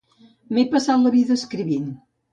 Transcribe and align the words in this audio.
M'he 0.57 0.63
passat 0.71 1.03
la 1.03 1.13
vida 1.17 1.37
escrivint. 1.41 1.89